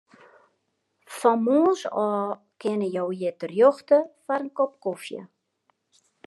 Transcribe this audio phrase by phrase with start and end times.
[1.17, 5.19] Fan moarns ôf kinne jo hjir terjochte foar in kop kofje.